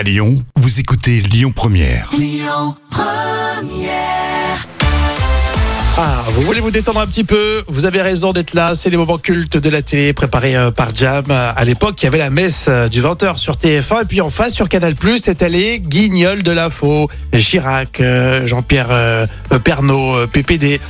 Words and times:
À 0.00 0.02
Lyon, 0.02 0.42
vous 0.56 0.80
écoutez 0.80 1.20
Lyon 1.20 1.52
Première. 1.54 2.10
Ah, 5.98 6.24
vous 6.32 6.40
voulez 6.40 6.60
vous 6.60 6.70
détendre 6.70 7.00
un 7.00 7.06
petit 7.06 7.22
peu? 7.22 7.62
Vous 7.68 7.84
avez 7.84 8.00
raison 8.00 8.32
d'être 8.32 8.54
là. 8.54 8.72
C'est 8.74 8.88
les 8.88 8.96
moments 8.96 9.18
cultes 9.18 9.58
de 9.58 9.68
la 9.68 9.82
télé 9.82 10.14
préparés 10.14 10.56
euh, 10.56 10.70
par 10.70 10.96
Jam. 10.96 11.26
À 11.28 11.62
l'époque, 11.66 12.00
il 12.00 12.04
y 12.04 12.08
avait 12.08 12.16
la 12.16 12.30
messe 12.30 12.64
euh, 12.70 12.88
du 12.88 13.02
20h 13.02 13.36
sur 13.36 13.56
TF1 13.56 14.04
et 14.04 14.04
puis 14.06 14.22
en 14.22 14.30
face 14.30 14.54
sur 14.54 14.70
Canal+, 14.70 14.94
c'était 15.22 15.50
les 15.50 15.80
guignols 15.80 16.42
de 16.42 16.52
l'info. 16.52 17.10
Chirac, 17.36 18.00
euh, 18.00 18.46
Jean-Pierre 18.46 19.28
Pernaud, 19.62 20.26
PPD. 20.28 20.80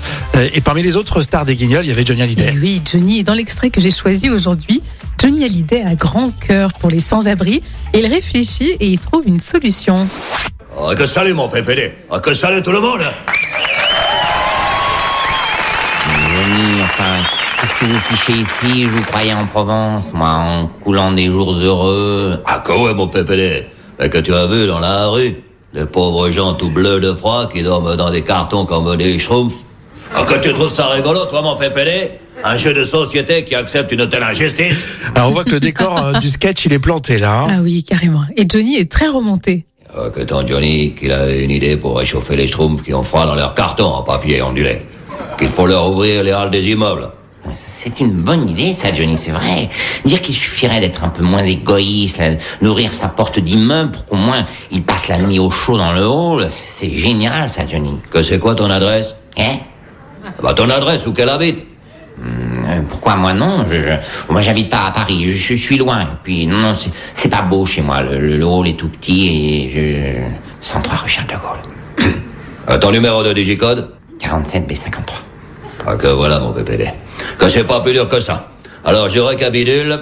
Et 0.55 0.61
parmi 0.61 0.85
les 0.85 0.95
autres 0.95 1.23
stars 1.23 1.47
des 1.47 1.57
guignols, 1.57 1.85
il 1.85 1.89
y 1.89 1.93
avait 1.93 2.07
Johnny 2.07 2.23
Hallyday. 2.23 2.53
Et 2.55 2.59
oui, 2.61 2.81
Johnny 2.89 3.19
est 3.19 3.25
dans 3.25 3.35
l'extrait 3.35 3.71
que 3.71 3.81
j'ai 3.81 3.91
choisi 3.91 4.31
aujourd'hui. 4.31 4.85
Johnny 5.21 5.45
Hallyday 5.45 5.83
a 5.83 5.95
grand 5.97 6.31
cœur 6.31 6.73
pour 6.81 6.89
les 6.89 7.01
sans-abri. 7.01 7.63
Il 7.93 8.07
réfléchit 8.07 8.71
et 8.81 8.87
il 8.87 8.99
trouve 8.99 9.27
une 9.27 9.39
solution. 9.39 10.09
Ah, 10.75 10.95
que 10.95 11.05
salut 11.05 11.35
mon 11.35 11.47
PPD. 11.47 11.93
Ah, 12.11 12.21
que 12.21 12.33
salut 12.33 12.63
tout 12.63 12.73
le 12.73 12.81
monde. 12.81 13.03
Johnny, 16.07 16.83
enfin, 16.83 17.19
qu'est-ce 17.61 17.75
que 17.75 17.85
vous 17.85 17.99
fichez 17.99 18.33
ici 18.33 18.85
Je 18.85 18.89
vous 18.89 19.03
croyais 19.03 19.35
en 19.35 19.45
Provence, 19.45 20.15
moi, 20.15 20.31
en 20.31 20.67
coulant 20.83 21.13
des 21.13 21.27
jours 21.27 21.53
heureux. 21.53 22.43
Ah 22.47 22.63
que 22.65 22.73
ouais 22.73 22.95
mon 22.95 23.09
PPD. 23.09 23.67
Mais 23.99 24.09
que 24.09 24.17
tu 24.17 24.33
as 24.33 24.47
vu 24.47 24.67
dans 24.67 24.81
la 24.81 25.09
rue 25.09 25.37
Les 25.75 25.85
pauvres 25.85 26.31
gens 26.31 26.55
tout 26.55 26.71
bleus 26.71 26.99
de 26.99 27.13
froid 27.13 27.47
qui 27.53 27.63
dorment 27.63 27.95
dans 27.95 28.11
des 28.11 28.23
cartons 28.23 28.65
comme 28.65 28.97
des 28.97 29.19
schtroumpfs. 29.19 29.65
Ah 30.17 30.23
que 30.23 30.41
tu 30.41 30.55
trouves 30.55 30.73
ça 30.73 30.87
rigolo 30.87 31.27
toi 31.27 31.43
mon 31.43 31.57
PPD 31.57 32.20
Un 32.45 32.57
jeu 32.57 32.73
de 32.73 32.85
société 32.85 33.45
qui 33.45 33.55
accepte 33.55 33.93
une 33.93 34.09
telle 34.09 34.23
injustice 34.23 34.87
Alors 35.15 35.29
on 35.29 35.33
voit 35.33 35.45
que 35.45 35.51
le 35.51 35.61
décor 35.61 35.99
euh, 35.99 36.13
du 36.19 36.29
sketch, 36.29 36.65
il 36.67 36.73
est 36.73 36.79
planté 36.79 37.19
là. 37.19 37.43
hein. 37.43 37.47
Ah 37.51 37.59
oui, 37.63 37.83
carrément. 37.85 38.25
Et 38.37 38.45
Johnny 38.49 38.77
est 38.77 38.91
très 38.91 39.09
remonté. 39.09 39.67
Ah, 39.95 40.09
que 40.15 40.21
ton 40.23 40.47
Johnny 40.47 40.95
qu'il 40.95 41.13
a 41.13 41.31
une 41.35 41.51
idée 41.51 41.77
pour 41.77 41.99
réchauffer 41.99 42.37
les 42.37 42.47
schtroumpfs 42.47 42.83
qui 42.83 42.95
ont 42.95 43.03
froid 43.03 43.27
dans 43.27 43.35
leurs 43.35 43.55
cartons 43.55 43.93
en 43.93 44.03
papier 44.03 44.41
ondulé. 44.41 44.81
Qu'il 45.39 45.49
faut 45.49 45.67
leur 45.67 45.91
ouvrir 45.91 46.23
les 46.23 46.31
halles 46.31 46.51
des 46.51 46.71
immeubles. 46.71 47.11
Ouais, 47.47 47.55
ça, 47.55 47.65
C'est 47.69 48.01
une 48.01 48.13
bonne 48.13 48.49
idée, 48.49 48.73
ça, 48.75 48.93
Johnny, 48.95 49.17
c'est 49.17 49.31
vrai. 49.33 49.69
Dire 50.05 50.21
qu'il 50.23 50.35
suffirait 50.35 50.81
d'être 50.81 51.05
un 51.05 51.09
peu 51.09 51.23
moins 51.25 51.45
égoïste, 51.45 52.19
là, 52.19 52.31
d'ouvrir 52.63 52.93
sa 52.93 53.09
porte 53.09 53.39
d'immeuble 53.41 53.91
pour 53.93 54.07
qu'au 54.07 54.17
moins 54.17 54.45
il 54.71 54.83
passe 54.83 55.09
la 55.09 55.19
nuit 55.19 55.39
au 55.39 55.51
chaud 55.51 55.77
dans 55.79 55.93
le 55.93 56.07
hall, 56.07 56.47
c'est 56.51 56.87
c'est 56.89 56.97
génial, 56.97 57.49
ça, 57.49 57.63
Johnny. 57.71 57.93
Que 58.11 58.23
c'est 58.23 58.39
quoi 58.39 58.55
ton 58.55 58.71
adresse? 58.71 59.17
Hein? 59.39 59.57
Bah 60.43 60.55
ton 60.55 60.69
adresse 60.71 61.07
où 61.07 61.13
qu'elle 61.13 61.29
habite? 61.31 61.67
Pourquoi 62.89 63.17
moi 63.17 63.33
non 63.33 63.65
je, 63.69 63.81
je- 63.81 64.33
Moi 64.33 64.41
j'habite 64.43 64.69
pas 64.71 64.87
à 64.89 64.91
Paris, 64.91 65.25
je, 65.31 65.37
je 65.37 65.55
suis 65.55 65.79
loin. 65.79 66.01
Et 66.03 66.07
puis 66.23 66.47
non, 66.47 66.59
non, 66.59 66.73
c'est- 67.15 67.29
pas 67.29 67.43
beau 67.43 67.65
chez 67.67 67.81
moi. 67.83 68.03
Le, 68.03 68.19
le- 68.19 68.37
le 68.37 68.45
hall 68.45 68.69
est 68.69 68.75
tout 68.79 68.89
petit 68.89 69.29
et 69.29 69.71
je. 69.71 70.67
103 70.67 70.97
rue 70.99 71.09
Charles 71.09 71.27
de 71.29 71.35
Gaulle. 71.35 72.79
Ton 72.81 72.91
numéro 72.91 73.23
de 73.23 73.33
digicode 73.33 73.89
47 74.19 74.69
B53. 74.71 74.91
Ah 75.87 75.97
que 75.97 76.09
voilà 76.09 76.39
mon 76.41 76.53
PPD. 76.53 76.91
Que 77.39 77.49
c'est 77.49 77.65
pas 77.65 77.81
plus 77.81 77.93
dur 77.95 78.07
que 78.09 78.21
ça. 78.21 78.49
Alors 78.85 79.09
je 79.09 79.19
récapitule. 79.21 79.99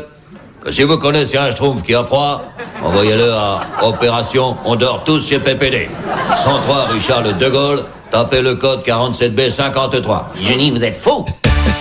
Que 0.64 0.72
si 0.72 0.82
vous 0.82 0.98
connaissez 0.98 1.38
un 1.38 1.52
schtroumpf 1.52 1.82
qui 1.84 1.94
a 1.94 2.02
froid, 2.02 2.42
envoyez-le 2.82 3.32
à 3.32 3.60
Opération 3.82 4.56
On 4.64 4.74
dort 4.74 5.04
tous 5.04 5.28
chez 5.28 5.38
PPD. 5.38 5.88
103 6.36 6.88
rue 6.90 7.00
Charles 7.00 7.38
de 7.38 7.48
Gaulle. 7.48 7.84
Tapez 8.10 8.40
le 8.42 8.54
code 8.56 8.80
47B53. 8.84 10.24
Johnny, 10.42 10.70
vous 10.72 10.82
êtes 10.82 10.96
faux 10.96 11.26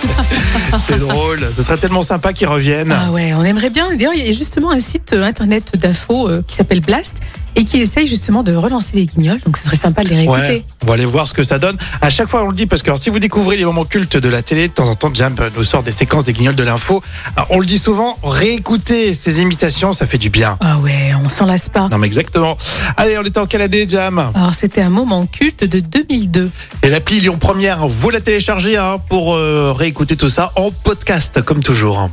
C'est 0.86 0.98
drôle. 0.98 1.48
Ce 1.54 1.62
serait 1.62 1.78
tellement 1.78 2.02
sympa 2.02 2.32
qu'ils 2.32 2.46
reviennent. 2.46 2.92
Ah 2.92 3.10
ouais, 3.10 3.32
on 3.34 3.44
aimerait 3.44 3.70
bien. 3.70 3.88
D'ailleurs, 3.90 4.14
il 4.14 4.26
y 4.26 4.28
a 4.28 4.32
justement 4.32 4.70
un 4.70 4.80
site 4.80 5.12
euh, 5.12 5.24
internet 5.24 5.76
d'infos 5.76 6.28
euh, 6.28 6.42
qui 6.46 6.56
s'appelle 6.56 6.80
Blast 6.80 7.14
et 7.58 7.64
qui 7.64 7.78
essaye 7.78 8.06
justement 8.06 8.44
de 8.44 8.54
relancer 8.54 8.92
les 8.94 9.04
guignols. 9.04 9.40
Donc 9.40 9.56
ce 9.56 9.64
serait 9.64 9.76
sympa 9.76 10.04
de 10.04 10.10
les 10.10 10.16
réécouter. 10.16 10.40
Ouais, 10.40 10.64
on 10.84 10.86
va 10.86 10.94
aller 10.94 11.04
voir 11.04 11.26
ce 11.26 11.34
que 11.34 11.42
ça 11.42 11.58
donne. 11.58 11.76
À 12.00 12.08
chaque 12.08 12.28
fois, 12.28 12.44
on 12.44 12.48
le 12.48 12.54
dit 12.54 12.66
parce 12.66 12.82
que 12.82 12.86
alors, 12.88 13.00
si 13.00 13.10
vous 13.10 13.18
découvrez 13.18 13.56
les 13.56 13.64
moments 13.64 13.84
cultes 13.84 14.16
de 14.16 14.28
la 14.28 14.42
télé, 14.42 14.68
de 14.68 14.72
temps 14.72 14.88
en 14.88 14.94
temps, 14.94 15.10
Jump 15.12 15.42
nous 15.56 15.64
sort 15.64 15.82
des 15.82 15.90
séquences 15.90 16.22
des 16.22 16.32
guignols 16.32 16.54
de 16.54 16.62
l'info. 16.62 17.02
On 17.50 17.58
le 17.58 17.66
dit 17.66 17.80
souvent, 17.80 18.16
réécouter 18.22 19.12
ces 19.12 19.40
imitations, 19.40 19.92
ça 19.92 20.06
fait 20.06 20.18
du 20.18 20.30
bien. 20.30 20.56
Ah 20.60 20.78
ouais, 20.78 21.12
on 21.24 21.28
s'en 21.28 21.46
lasse 21.46 21.68
pas. 21.68 21.88
Non, 21.88 21.98
mais 21.98 22.06
exactement. 22.06 22.56
Allez, 22.96 23.18
on 23.18 23.24
était 23.24 23.40
en 23.40 23.46
quelle 23.46 23.62
année, 23.62 23.86
Jam 23.88 24.30
Alors 24.34 24.54
c'était 24.54 24.82
un 24.82 24.90
moment 24.90 25.26
culte 25.26 25.64
de 25.64 25.80
2002. 25.80 26.52
Et 26.84 26.90
l'appli 26.90 27.18
Lyon 27.18 27.38
Première, 27.38 27.88
vous 27.88 28.10
la 28.10 28.20
téléchargez 28.20 28.76
hein, 28.76 28.98
pour 29.08 29.34
euh, 29.34 29.72
réécouter 29.72 30.14
tout 30.14 30.30
ça 30.30 30.52
en 30.54 30.70
podcast, 30.70 31.42
comme 31.42 31.62
toujours. 31.62 32.08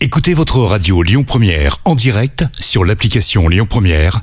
Écoutez 0.00 0.32
votre 0.34 0.58
radio 0.60 1.02
Lyon 1.02 1.24
Première 1.24 1.78
en 1.84 1.94
direct 1.94 2.44
sur 2.58 2.84
l'application 2.84 3.48
Lyon 3.48 3.66
Première, 3.68 4.22